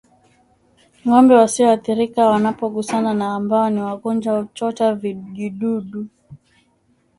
Ngombe 1.07 1.33
wasioathirika 1.35 2.25
wanapogusana 2.27 3.13
na 3.13 3.33
ambao 3.35 3.69
ni 3.69 3.81
wagonjwa 3.81 4.39
huchota 4.41 4.95
vijidudu 4.95 6.07